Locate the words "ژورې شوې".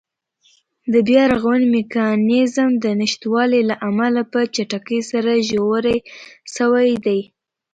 5.49-6.91